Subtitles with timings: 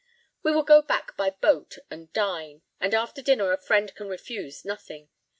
[0.41, 4.65] "We will go back by boat and dine, and after dinner a friend can refuse
[4.65, 5.09] nothing.